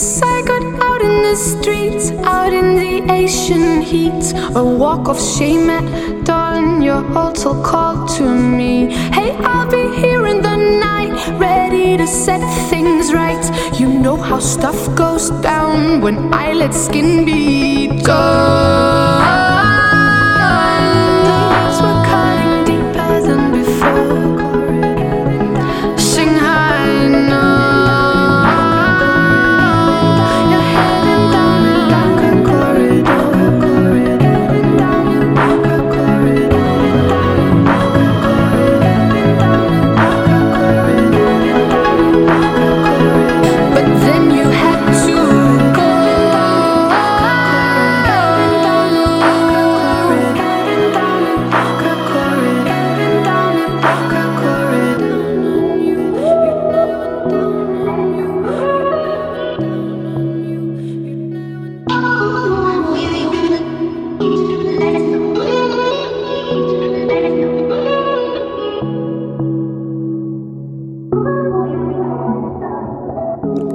I 0.00 0.42
got 0.46 0.62
out 0.80 1.02
in 1.02 1.22
the 1.22 1.34
streets, 1.34 2.12
out 2.22 2.52
in 2.52 2.76
the 2.76 3.12
Asian 3.12 3.82
heat. 3.82 4.32
A 4.54 4.64
walk 4.64 5.08
of 5.08 5.20
shame 5.20 5.68
at 5.70 6.24
dawn, 6.24 6.80
your 6.82 7.02
hotel 7.02 7.60
called 7.64 8.08
to 8.10 8.22
me. 8.22 8.92
Hey, 9.12 9.32
I'll 9.38 9.68
be 9.68 9.96
here 9.96 10.24
in 10.28 10.40
the 10.40 10.56
night, 10.56 11.12
ready 11.40 11.96
to 11.96 12.06
set 12.06 12.40
things 12.70 13.12
right. 13.12 13.44
You 13.80 13.88
know 13.88 14.16
how 14.16 14.38
stuff 14.38 14.78
goes 14.94 15.30
down 15.42 16.00
when 16.00 16.32
I 16.32 16.52
let 16.52 16.74
skin 16.74 17.24
be 17.24 17.77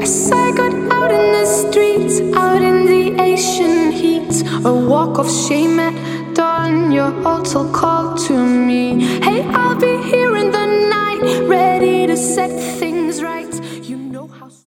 I 0.05 0.51
got 0.51 0.73
out 0.91 1.11
in 1.11 1.31
the 1.31 1.45
streets, 1.45 2.19
out 2.35 2.61
in 2.61 2.85
the 2.85 3.21
Asian 3.21 3.89
heat, 3.89 4.43
a 4.65 4.73
walk 4.73 5.17
of 5.17 5.31
shame 5.31 5.79
at 5.79 5.95
dawn, 6.35 6.91
your 6.91 7.09
hotel 7.23 7.71
called 7.71 8.19
to 8.27 8.33
me. 8.33 9.01
Hey, 9.21 9.43
I'll 9.43 9.79
be 9.79 10.03
here 10.03 10.35
in 10.35 10.51
the 10.51 10.65
night, 10.89 11.47
ready 11.47 12.05
to 12.07 12.17
set 12.17 12.51
things 12.79 13.23
right. 13.23 13.47